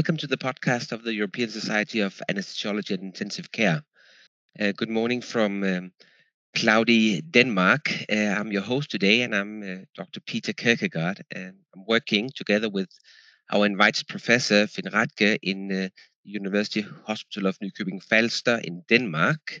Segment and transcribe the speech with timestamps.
[0.00, 3.82] welcome to the podcast of the European Society of Anesthesiology and Intensive Care.
[4.58, 5.92] Uh, good morning from um,
[6.56, 7.90] cloudy Denmark.
[8.10, 10.20] Uh, I'm your host today, and I'm uh, Dr.
[10.20, 12.88] Peter Kirkegaard, and I'm working together with
[13.52, 15.88] our invited professor Finn Radtke in uh,
[16.24, 19.60] the University Hospital of Nykøbing Falster in Denmark.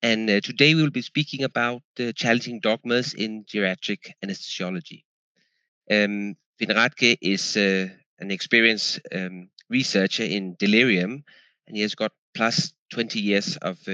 [0.00, 1.82] And uh, today we will be speaking about
[2.14, 5.02] challenging dogmas in geriatric anesthesiology.
[5.90, 11.24] Um, Finn Radtke is uh, an experienced um, researcher in delirium,
[11.66, 13.92] and he has got plus 20 years of uh,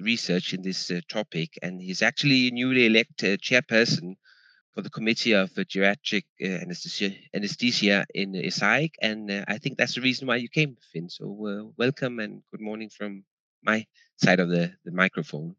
[0.00, 1.58] research in this uh, topic.
[1.62, 4.16] And he's actually newly elected chairperson
[4.74, 8.94] for the Committee of uh, Geriatric uh, anesthesia, anesthesia in ESAIC.
[9.00, 11.08] And uh, I think that's the reason why you came, Finn.
[11.08, 13.24] So welcome and good morning from
[13.62, 15.54] my side of the, the microphone.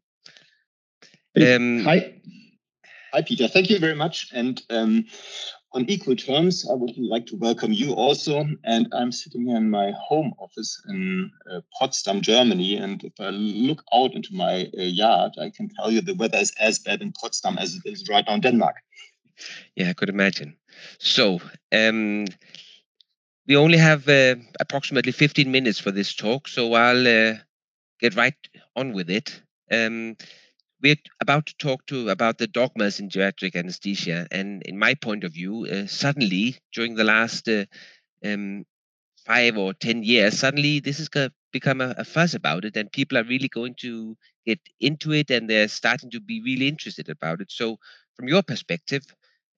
[1.40, 2.20] Um, Hi.
[3.12, 3.48] Hi, Peter.
[3.48, 4.30] Thank you very much.
[4.34, 5.06] And um,
[5.76, 8.46] on equal terms, I would like to welcome you also.
[8.64, 12.76] And I'm sitting here in my home office in uh, Potsdam, Germany.
[12.76, 16.38] And if I look out into my uh, yard, I can tell you the weather
[16.38, 18.76] is as bad in Potsdam as it is right now in Denmark.
[19.74, 20.56] Yeah, I could imagine.
[20.98, 22.24] So, um,
[23.46, 27.34] we only have uh, approximately 15 minutes for this talk, so I'll uh,
[28.00, 28.34] get right
[28.74, 29.42] on with it.
[29.70, 30.16] Um,
[30.82, 35.24] we're about to talk to about the dogmas in geriatric anesthesia, and in my point
[35.24, 37.64] of view, uh, suddenly during the last uh,
[38.24, 38.64] um,
[39.24, 43.16] five or ten years, suddenly this to become a, a, fuss about it, and people
[43.16, 47.40] are really going to get into it, and they're starting to be really interested about
[47.40, 47.50] it.
[47.50, 47.78] So,
[48.14, 49.02] from your perspective,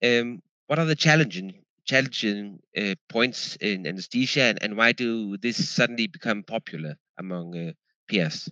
[0.04, 5.68] um, what are the challenging challenging uh, points in anesthesia, and, and why do this
[5.68, 7.72] suddenly become popular among uh,
[8.08, 8.48] peers?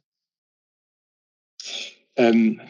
[2.19, 2.61] Um,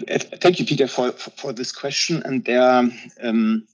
[0.41, 2.23] thank you, Peter, for, for, this question.
[2.25, 2.85] And there are
[3.23, 3.67] um,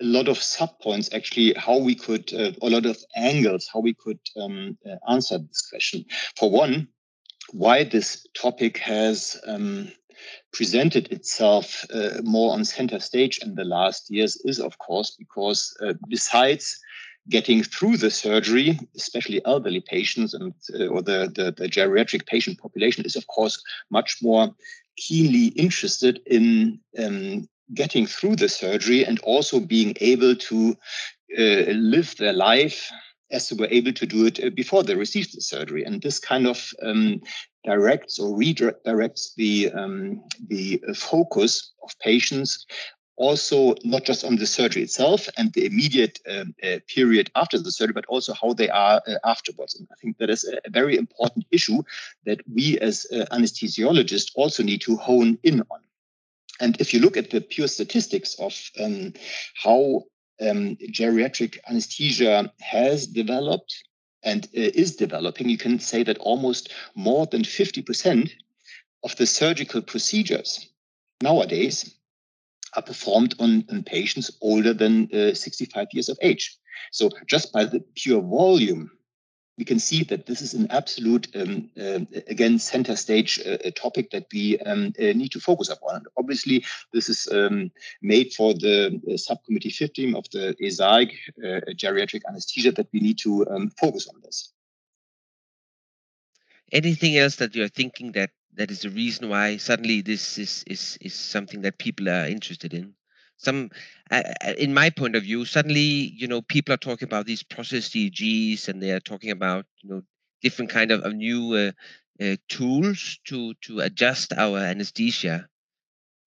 [0.00, 3.94] a lot of subpoints, actually, how we could, uh, a lot of angles, how we
[3.94, 6.04] could um, uh, answer this question.
[6.36, 6.88] For one,
[7.50, 9.90] why this topic has um,
[10.52, 15.76] presented itself uh, more on center stage in the last years is, of course, because
[15.84, 16.78] uh, besides
[17.28, 22.58] getting through the surgery, especially elderly patients and uh, or the, the, the geriatric patient
[22.58, 24.54] population, is of course much more
[24.96, 30.76] keenly interested in um, getting through the surgery and also being able to
[31.38, 32.90] uh, live their life
[33.30, 35.84] as they were able to do it uh, before they received the surgery.
[35.84, 37.20] And this kind of um,
[37.64, 42.66] directs or redirects the um, the focus of patients
[43.16, 47.70] also not just on the surgery itself and the immediate um, uh, period after the
[47.70, 49.74] surgery, but also how they are uh, afterwards.
[49.74, 51.82] And I think that is a very important issue
[52.24, 55.80] that we as uh, anesthesiologists also need to hone in on.
[56.60, 59.12] And if you look at the pure statistics of um,
[59.62, 60.04] how
[60.40, 63.84] um, geriatric anesthesia has developed
[64.22, 68.30] and uh, is developing, you can say that almost more than 50%
[69.02, 70.68] of the surgical procedures
[71.20, 71.94] nowadays
[72.74, 76.56] are performed on, on patients older than uh, 65 years of age.
[76.90, 78.90] So just by the pure volume,
[79.58, 84.10] we can see that this is an absolute, um, uh, again, center stage uh, topic
[84.10, 85.96] that we um, uh, need to focus upon.
[85.96, 92.22] And obviously, this is um, made for the subcommittee 15 of the ESAIC, uh, geriatric
[92.26, 94.52] anesthesia, that we need to um, focus on this.
[96.72, 100.98] Anything else that you're thinking that that is the reason why suddenly this is is
[101.00, 102.94] is something that people are interested in.
[103.36, 103.70] Some
[104.10, 104.22] uh,
[104.58, 108.68] in my point of view suddenly you know people are talking about these process EEGs
[108.68, 110.02] and they are talking about you know
[110.42, 111.72] different kind of, of new uh,
[112.22, 115.48] uh, tools to to adjust our anesthesia.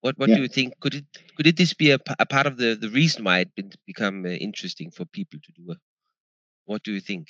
[0.02, 0.36] What what yeah.
[0.36, 0.80] do you think?
[0.80, 1.06] Could it
[1.36, 4.25] could it this be a, a part of the the reason why it been, become
[4.25, 5.75] uh, interesting for people to do
[6.66, 7.30] what do you think?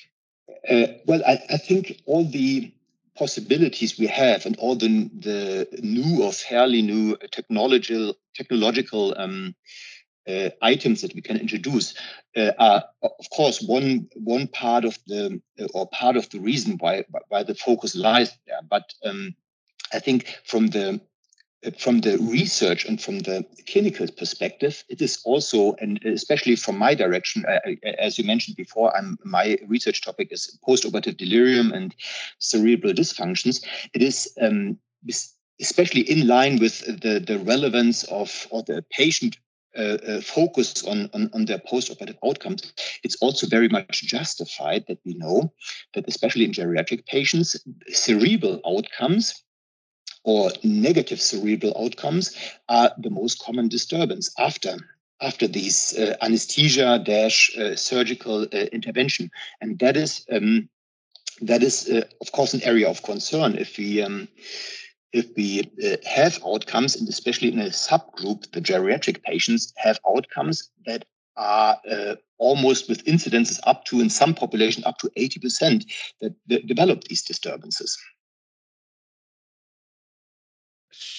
[0.70, 2.72] Uh, well I, I think all the
[3.18, 9.56] possibilities we have and all the, the new or fairly new technological technological um,
[10.28, 11.94] uh, items that we can introduce
[12.36, 16.78] uh, are of course one one part of the uh, or part of the reason
[16.80, 18.60] why why the focus lies there.
[18.68, 19.36] But um,
[19.94, 21.00] i think from the
[21.78, 26.94] from the research and from the clinical perspective, it is also, and especially from my
[26.94, 27.46] direction,
[28.00, 31.96] as you mentioned before, I'm, my research topic is postoperative delirium and
[32.40, 33.66] cerebral dysfunctions.
[33.94, 34.78] It is um,
[35.62, 39.38] especially in line with the, the relevance of or the patient
[39.78, 42.74] uh, uh, focus on, on, on their postoperative outcomes,
[43.04, 45.52] it's also very much justified that we know
[45.94, 47.58] that, especially in geriatric patients,
[47.90, 49.44] cerebral outcomes
[50.26, 52.36] or negative cerebral outcomes
[52.68, 54.78] are the most common disturbance after
[55.22, 59.32] after these uh, anesthesia dash uh, surgical uh, intervention,
[59.62, 60.68] and that is um,
[61.42, 61.90] that is
[62.22, 64.28] of course an area of concern if we um,
[65.16, 70.70] if we uh, have outcomes, and especially in a subgroup, the geriatric patients have outcomes
[70.86, 71.06] that
[71.38, 75.86] are uh, almost with incidences up to, in some population, up to 80%
[76.20, 77.98] that, that develop these disturbances.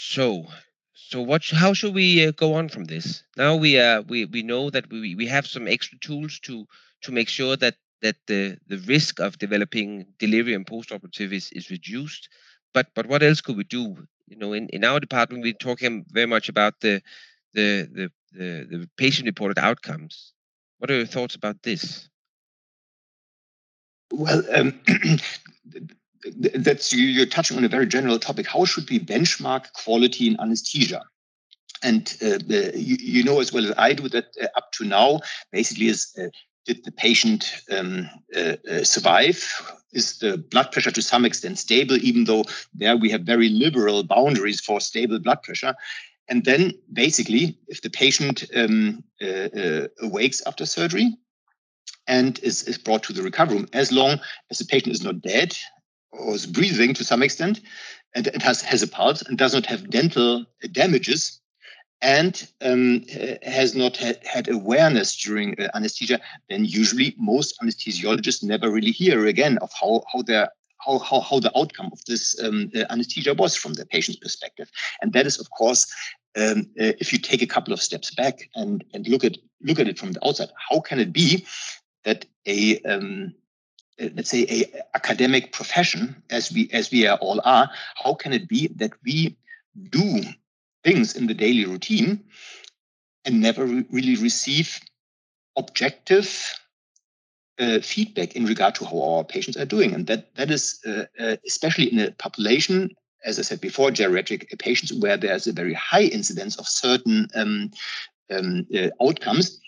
[0.09, 0.47] So,
[0.95, 1.45] so what?
[1.51, 3.25] How should we uh, go on from this?
[3.37, 6.65] Now we uh, we we know that we we have some extra tools to
[7.03, 12.29] to make sure that that the the risk of developing delirium postoperative is is reduced.
[12.73, 14.07] But but what else could we do?
[14.29, 17.03] You know, in, in our department, we're talking very much about the
[17.53, 20.33] the the the, the patient reported outcomes.
[20.79, 22.09] What are your thoughts about this?
[24.13, 24.81] Well, um,
[26.55, 28.47] that's you, are touching on a very general topic.
[28.47, 31.03] How should we benchmark quality in anesthesia?
[31.83, 32.39] And uh,
[32.75, 35.21] you, you, know as well as I do that uh, up to now,
[35.53, 36.29] basically, is uh,
[36.65, 39.45] did the patient um, uh, uh, survive?
[39.93, 42.45] Is the blood pressure to some extent stable, even though
[42.75, 45.75] there we have very liberal boundaries for stable blood pressure?
[46.29, 51.17] And then basically, if the patient um, uh, awakes after surgery
[52.09, 54.19] and is, is brought to the recovery room, as long
[54.51, 55.57] as the patient is not dead
[56.13, 57.61] or is breathing to some extent,
[58.15, 61.41] and it has, has a pulse and does not have dental damages,
[62.03, 63.05] and um,
[63.43, 69.27] has not had, had awareness during uh, anesthesia, then usually most anesthesiologists never really hear
[69.27, 70.51] again of how, how their
[70.87, 74.71] how, how, how the outcome of this um, uh, anesthesia was from the patient's perspective.
[75.01, 75.87] And that is, of course,
[76.37, 79.81] um, uh, if you take a couple of steps back and, and look at look
[79.81, 81.47] at it from the outside, how can it be
[82.05, 83.35] that a um,
[83.99, 87.71] let's say a academic profession as we as we all are,
[88.03, 89.37] how can it be that we
[89.91, 90.21] do
[90.85, 92.23] things in the daily routine
[93.25, 94.79] and never re- really receive
[95.57, 96.55] objective
[97.59, 99.95] uh, feedback in regard to how our patients are doing.
[99.95, 102.91] And that that is uh, uh, especially in a population,
[103.25, 107.71] as I said before, geriatric patients where there's a very high incidence of certain um,
[108.31, 109.61] um, uh, outcomes.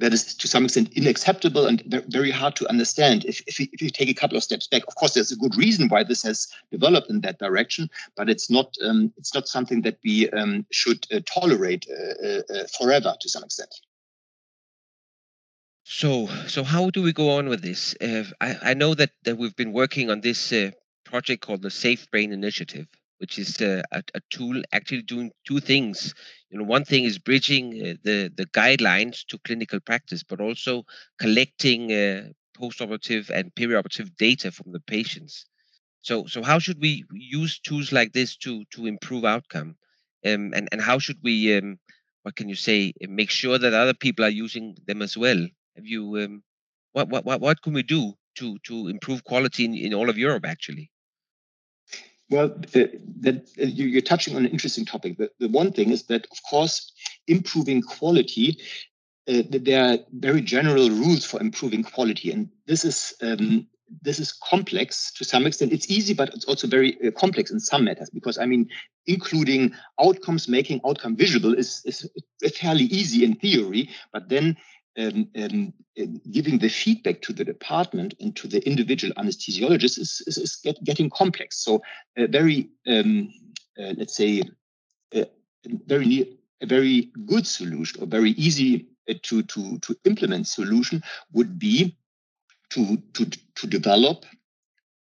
[0.00, 3.24] That is to some extent unacceptable and very hard to understand.
[3.24, 5.36] If, if, you, if you take a couple of steps back, of course, there's a
[5.36, 9.48] good reason why this has developed in that direction, but it's not um, it's not
[9.48, 12.42] something that we um, should uh, tolerate uh,
[12.78, 13.74] forever to some extent.
[15.84, 17.94] So, so how do we go on with this?
[18.00, 20.70] Uh, I, I know that, that we've been working on this uh,
[21.04, 22.88] project called the Safe Brain Initiative,
[23.18, 26.14] which is uh, a, a, tool actually doing two things.
[26.50, 30.84] You know, one thing is bridging uh, the the guidelines to clinical practice, but also
[31.18, 32.28] collecting uh,
[32.58, 35.46] postoperative and perioperative data from the patients.
[36.02, 39.76] So, so how should we use tools like this to to improve outcome,
[40.26, 41.78] um, and and how should we um,
[42.22, 45.46] what can you say make sure that other people are using them as well
[45.76, 46.42] have you um,
[46.92, 50.18] what what what what can we do to to improve quality in, in all of
[50.18, 50.90] Europe actually?
[52.30, 55.18] Well, the, the, you're touching on an interesting topic.
[55.18, 56.92] The, the one thing is that, of course,
[57.26, 58.58] improving quality
[59.28, 63.66] uh, there are very general rules for improving quality, and this is um,
[64.02, 65.72] this is complex to some extent.
[65.72, 68.68] It's easy, but it's also very uh, complex in some matters because I mean,
[69.06, 72.08] including outcomes, making outcome visible is is
[72.54, 74.56] fairly easy in theory, but then
[74.98, 75.72] um, um,
[76.30, 80.82] giving the feedback to the department and to the individual anesthesiologist is, is, is get,
[80.84, 81.58] getting complex.
[81.58, 81.82] So
[82.16, 83.32] a very, um,
[83.78, 84.42] uh, let's say,
[85.14, 85.26] a
[85.86, 91.58] very a very good solution or very easy uh, to to to implement solution would
[91.58, 91.96] be
[92.70, 94.24] to to to develop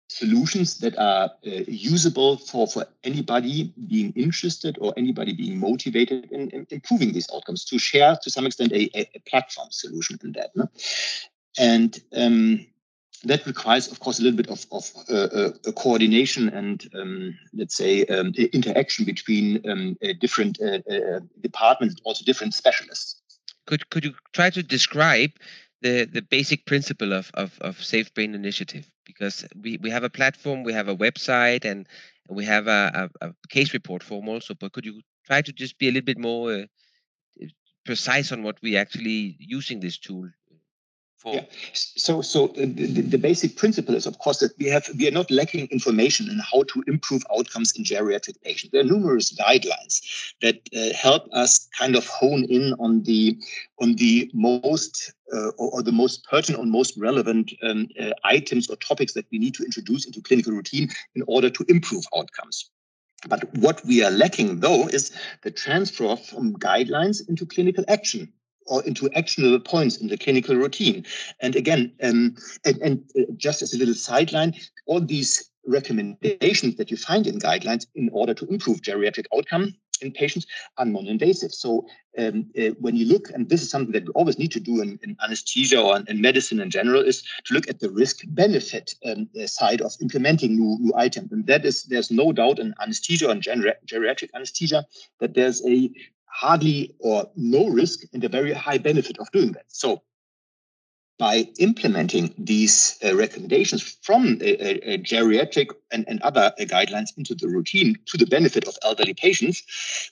[0.09, 6.49] solutions that are uh, usable for, for anybody being interested or anybody being motivated in,
[6.51, 10.51] in, improving these outcomes to share to some extent a, a, platform solution in that.
[10.55, 10.69] No?
[11.59, 12.67] And um,
[13.25, 17.77] that requires, of course, a little bit of, of uh, uh, coordination and, um, let's
[17.77, 23.21] say, um, interaction between um, uh, different uh, departments, also different specialists.
[23.67, 25.31] Could could you try to describe
[25.83, 28.89] the the basic principle of of, of Safe Brain Initiative?
[29.07, 31.87] Because we, we have a platform, we have a website, and,
[32.29, 34.55] we have a, a, a, case report form also.
[34.55, 37.47] But could you try to just be a little bit more uh,
[37.85, 40.29] precise on what we actually using this tool
[41.27, 41.35] for?
[41.35, 41.45] Yeah.
[41.73, 45.13] So, so uh, the, the basic principle is, of course, that we have we are
[45.13, 48.73] not lacking information in how to improve outcomes in geriatric patients.
[48.73, 50.01] There are numerous guidelines
[50.43, 53.39] that uh, help us kind of hone in on the
[53.81, 58.71] on the most uh, or, or, the most pertinent or most relevant um, uh, items
[58.71, 62.71] or topics that we need to introduce into clinical routine in order to improve outcomes.
[63.29, 65.11] But what we are lacking, though, is
[65.43, 68.33] the transfer from guidelines into clinical action
[68.67, 71.05] or into actionable points in the clinical routine.
[71.41, 74.55] And again, um, and, and uh, just as a little sideline,
[74.87, 80.13] all these recommendations that you find in guidelines in order to improve geriatric outcome in
[80.13, 80.47] patients
[80.79, 81.53] are non-invasive.
[81.53, 81.87] So
[82.19, 84.83] um, uh, when you look, and this is something that we always need to do
[84.83, 88.95] in, in anesthesia or in, in, medicine in general, is to look at the risk-benefit
[89.07, 91.33] um, uh, side of implementing new, new items.
[91.33, 94.85] And that is, there's no doubt in anesthesia and geriatric anesthesia
[95.21, 95.91] that there's a
[96.37, 99.65] hardly or no risk and a very high benefit of doing that.
[99.69, 100.03] So
[101.19, 107.97] by implementing these uh, recommendations from geriatric and, and other uh, guidelines into the routine
[108.07, 109.63] to the benefit of elderly patients,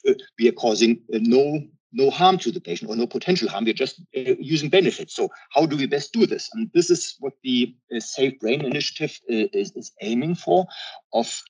[0.09, 1.61] uh, we are causing uh, no
[1.97, 3.65] no harm to the patient or no potential harm.
[3.65, 5.15] We're just uh, using benefits.
[5.15, 6.51] So how do we best do this?
[6.53, 10.67] And this is what the uh, Safe Brain Initiative is, is aiming for,
[11.13, 11.41] of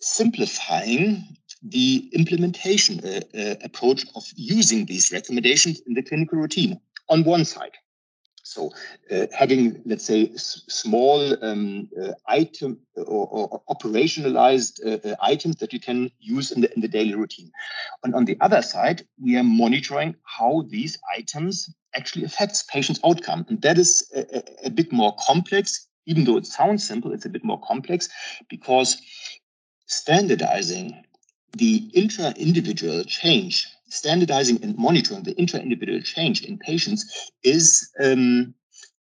[0.00, 3.00] simplifying the implementation
[3.62, 7.76] approach of using these recommendations in the clinical routine on one side.
[8.50, 8.72] So
[9.12, 15.72] uh, having, let's say, small um, uh, item or, or operationalized uh, uh, items that
[15.72, 17.52] you can use in the, in the daily routine.
[18.02, 23.46] And on the other side, we are monitoring how these items actually affects patients' outcome.
[23.48, 27.30] And that is a, a bit more complex, even though it sounds simple, it's a
[27.30, 28.08] bit more complex
[28.48, 29.00] because
[29.86, 31.04] standardizing
[31.52, 38.54] the intra-individual change standardizing and monitoring the intra-individual change in patients is um,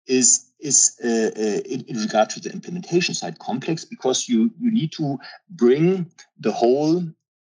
[0.07, 4.71] is is uh, uh, in, in, regard to the implementation side complex because you you
[4.71, 5.19] need to
[5.51, 7.03] bring the whole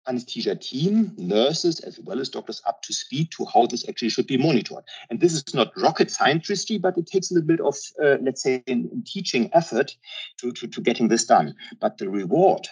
[0.06, 4.26] anesthesia team, nurses as well as doctors up to speed to how this actually should
[4.26, 4.84] be monitored.
[5.08, 8.42] And this is not rocket scientistry, but it takes a little bit of uh, let's
[8.42, 9.96] say in, in teaching effort
[10.38, 11.54] to, to to getting this done.
[11.80, 12.68] But the reward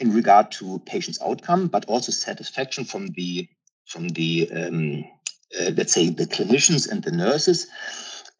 [0.00, 3.48] in regard to patient's outcome, but also satisfaction from the
[3.86, 5.04] from the um,
[5.60, 7.66] uh, let's say the clinicians and the nurses,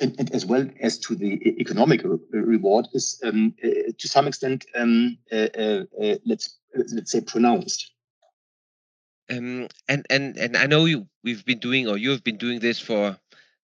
[0.00, 3.68] and, and, as well as to the economic re reward is um, uh,
[3.99, 7.92] to some extent um, uh, uh, uh let's let's say pronounced.
[9.30, 12.61] Um, and and and I know you we've been doing or you have been doing
[12.61, 13.16] this for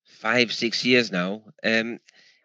[0.04, 1.42] five six years now.
[1.64, 1.98] Um,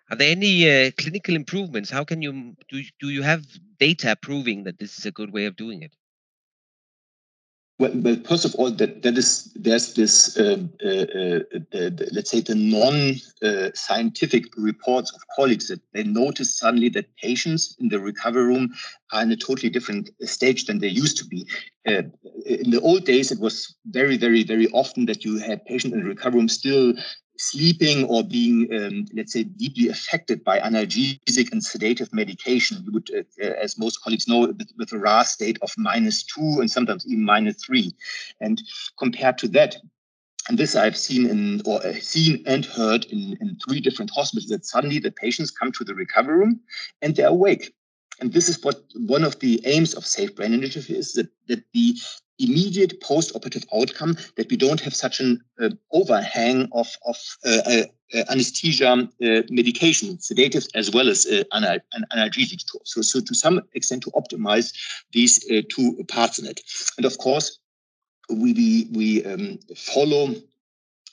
[0.09, 1.89] are there any uh, clinical improvements?
[1.89, 2.83] How can you do?
[2.99, 3.45] Do you have
[3.79, 5.95] data proving that this is a good way of doing it?
[7.77, 12.29] Well, well first of all, that that is there's this uh, uh, uh, the, let's
[12.29, 18.45] say the non-scientific reports of colleagues that they notice suddenly that patients in the recovery
[18.45, 18.73] room
[19.11, 21.47] are in a totally different stage than they used to be.
[21.87, 22.03] Uh,
[22.45, 25.99] in the old days, it was very, very, very often that you had patients in
[25.99, 26.93] the recovery room still
[27.37, 33.09] sleeping or being, um, let's say, deeply affected by analgesic and sedative medication, you would,
[33.15, 36.69] uh, uh as most colleagues know, with, with, a RASS state of minus two and
[36.69, 37.93] sometimes even minus three.
[38.39, 38.61] And
[38.97, 39.77] compared to that,
[40.47, 44.49] and this I've seen in or uh, seen and heard in, in three different hospitals
[44.49, 46.59] that suddenly the patients come to the recovery room
[47.01, 47.73] and they're awake.
[48.21, 51.63] And this is what one of the aims of Safe Brain Initiative is that, that
[51.73, 51.95] the
[52.39, 57.83] immediate post-operative outcome that we don't have such an uh, overhang of, of uh, uh,
[58.13, 61.79] uh anesthesia uh, medication, sedatives, as well as uh, anal
[62.13, 62.65] analgesics.
[62.83, 64.73] So, so to some extent to optimize
[65.11, 65.39] these
[65.69, 66.61] two parts in it.
[66.97, 67.59] And of course,
[68.29, 70.35] we, we, we um, follow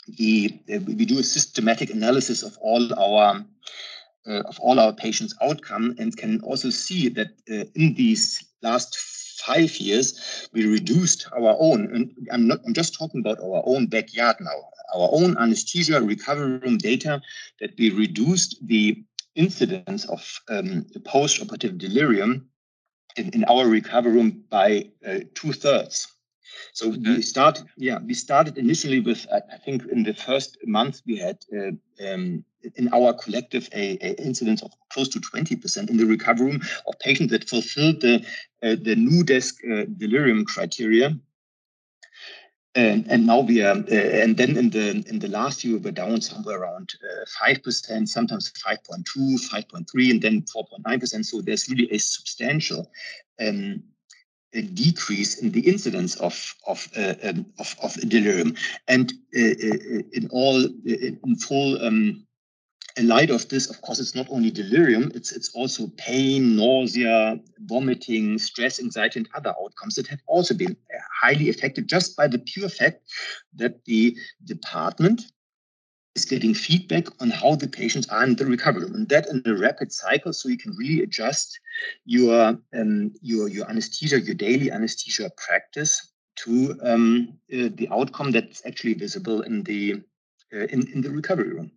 [0.08, 3.44] the, we do a systematic analysis of all our
[4.24, 7.30] of all our patients' outcome and can also see that
[7.74, 8.96] in these last
[9.46, 13.86] five years, we reduced our own, and I'm not, I'm just talking about our own
[13.86, 14.58] backyard now,
[14.94, 17.20] our own anesthesia recovery room data
[17.60, 19.02] that we reduced the
[19.34, 22.48] incidence of um, post-operative delirium
[23.16, 26.06] in, in, our recovery room by uh, two thirds.
[26.74, 31.16] So we started, yeah, we started initially with, I think in the first month we
[31.16, 31.72] had uh,
[32.06, 32.44] um,
[32.76, 36.98] in our collective a, a, incidence of close to 20% in the recovery room of
[36.98, 38.16] patients that fulfilled the,
[38.62, 39.52] uh, the NuDESC
[39.82, 41.16] uh, delirium criteria.
[42.74, 45.90] And, and now we are, uh, and then in the in the last year we
[45.90, 49.04] are down somewhere around uh, five percent, sometimes 5.2,
[49.50, 51.26] 5.3, and then 4.9 percent.
[51.26, 52.90] So there's really a substantial
[53.38, 53.82] um,
[54.54, 58.54] a decrease in the incidence of of uh, um, of, of, delirium,
[58.88, 61.84] and uh, uh in all in full.
[61.84, 62.26] Um,
[62.96, 67.40] in light of this, of course, it's not only delirium; it's it's also pain, nausea,
[67.60, 72.26] vomiting, stress, anxiety, and other outcomes that have also been uh, highly affected just by
[72.28, 73.02] the pure fact
[73.54, 75.22] that the department
[76.14, 79.54] is getting feedback on how the patients are in the recovery and that in a
[79.54, 81.58] rapid cycle so you can really adjust
[82.04, 88.64] your um, your your anesthesia your daily anesthesia practice to um, uh, the outcome that's
[88.66, 89.94] actually visible in the
[90.52, 91.70] uh, in, in the recovery room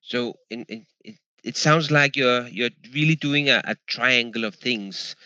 [0.00, 4.54] so in, in, it, it sounds like you're you're really doing a, a triangle of
[4.54, 5.16] things.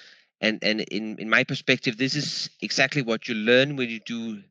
[0.41, 4.43] And and in in my perspective this is exactly what you learn when you do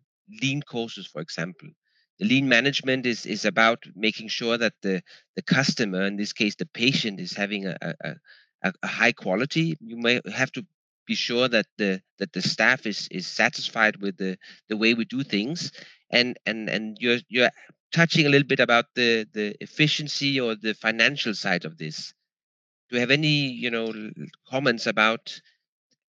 [0.42, 1.70] lean courses for example.
[2.20, 5.02] Lean management is is about making sure that the
[5.36, 8.16] the customer in this case the patient is having a a,
[8.64, 9.78] a, a high quality.
[9.82, 10.66] You may have to
[11.08, 14.38] be sure that the that the staff is is satisfied with the
[14.70, 15.72] the way we do things
[16.12, 17.52] and and and you're you're
[17.94, 22.14] touching a little bit about the the efficiency or the financial side of this
[22.90, 23.88] do you have any you know
[24.50, 25.42] comments about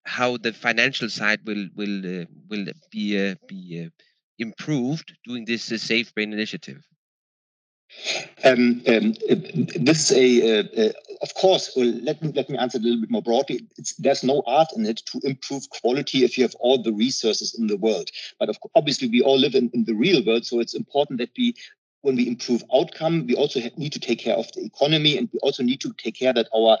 [0.06, 3.90] how the financial side will will uh, will be uh, be uh,
[4.38, 6.82] improved doing this uh, Safe Brain initiative?
[8.44, 9.14] Um, um,
[9.76, 13.00] this is a, uh, uh, of course, well, let me let me answer a little
[13.00, 13.66] bit more broadly.
[13.76, 17.54] It's, there's no art in it to improve quality if you have all the resources
[17.54, 18.10] in the world.
[18.40, 21.30] But of, obviously, we all live in, in the real world, so it's important that
[21.36, 21.54] we
[22.00, 25.38] when we improve outcome, we also need to take care of the economy, and we
[25.38, 26.76] also need to take care that our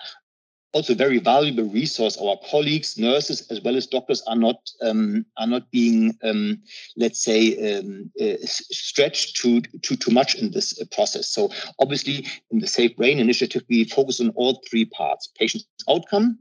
[0.72, 2.16] also very valuable resource.
[2.16, 6.62] Our colleagues, nurses, as well as doctors, are not um, are not being, um,
[6.96, 11.28] let's say, um, uh, stretched too, too too much in this uh, process.
[11.28, 16.38] So obviously, in the Safe Brain initiative, we focus on all three parts: patient outcome,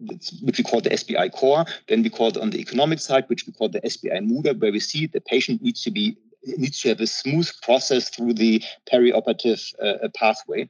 [0.00, 1.64] which we call the SBI core.
[1.88, 4.72] Then we call it on the economic side, which we call the SBI mover, where
[4.72, 8.62] we see the patient needs to be needs to have a smooth process through the
[8.90, 10.68] perioperative uh, pathway.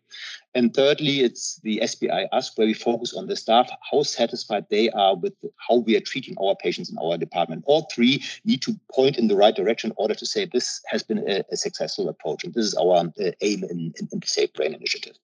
[0.55, 4.91] And thirdly, it's the SBI Ask, where we focus on the staff, how satisfied they
[4.91, 7.62] are with how we are treating our patients in our department.
[7.67, 11.03] All three need to point in the right direction in order to say this has
[11.03, 12.43] been a, a successful approach.
[12.43, 15.17] And this is our uh, aim in, in, in the Safe Brain initiative.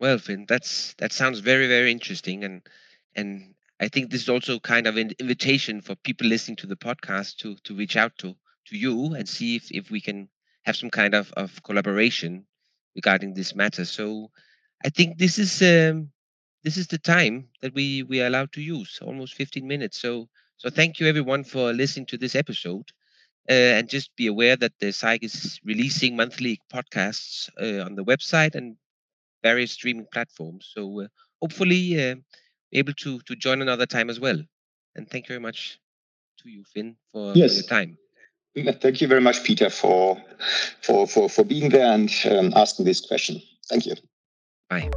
[0.00, 2.62] Well, Finn, that's that sounds very, very interesting, and
[3.16, 6.76] and I think this is also kind of an invitation for people listening to the
[6.76, 8.36] podcast to to reach out to
[8.68, 10.28] to you and see if, if we can
[10.64, 12.46] have some kind of, of collaboration
[12.94, 13.84] regarding this matter.
[13.84, 14.30] So
[14.84, 16.10] I think this is um,
[16.64, 19.98] this is the time that we we are allowed to use, almost 15 minutes.
[20.00, 22.90] So so thank you everyone for listening to this episode.
[23.50, 28.04] Uh, and just be aware that the SAIC is releasing monthly podcasts uh, on the
[28.04, 28.76] website and
[29.42, 30.70] various streaming platforms.
[30.74, 31.06] So uh,
[31.40, 32.16] hopefully uh,
[32.72, 34.38] able to to join another time as well.
[34.96, 35.78] And thank you very much
[36.42, 37.52] to you, Finn, for, yes.
[37.52, 37.98] for your time.
[38.54, 40.22] Thank you very much, Peter, for
[40.82, 43.40] for for, for being there and um, asking this question.
[43.68, 43.94] Thank you.
[44.68, 44.90] Bye.